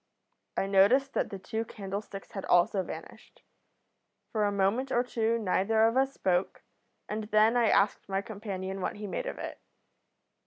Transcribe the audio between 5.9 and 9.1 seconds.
us spoke, and then I asked my companion what he